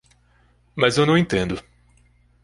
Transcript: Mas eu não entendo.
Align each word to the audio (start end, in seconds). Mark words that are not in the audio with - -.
Mas 0.75 0.97
eu 0.97 1.05
não 1.05 1.15
entendo. 1.15 1.63